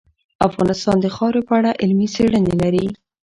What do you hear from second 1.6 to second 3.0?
علمي څېړنې لري.